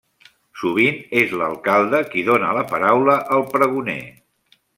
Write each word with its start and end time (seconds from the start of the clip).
Sovint 0.61 0.95
és 1.21 1.35
l'alcalde 1.41 1.99
qui 2.15 2.25
dóna 2.31 2.51
la 2.61 2.65
paraula 2.73 3.19
al 3.37 3.47
pregoner. 3.53 3.99